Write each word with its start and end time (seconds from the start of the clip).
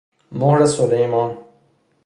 مهر 0.31 0.65
سلیمان 0.65 1.37